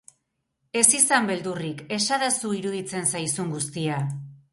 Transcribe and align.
Ez 0.79 0.85
izan 0.99 1.27
beldurrik, 1.31 1.83
esadazu 1.97 2.53
iruditzen 2.61 3.07
zaizun 3.13 3.53
guztia. 3.57 4.01